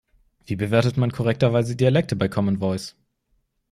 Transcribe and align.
Wie 0.47 0.55
bewertet 0.55 0.97
man 0.97 1.11
korrekterweise 1.11 1.75
Dialekte 1.75 2.15
bei 2.15 2.27
Common 2.27 2.57
Voice? 2.57 2.95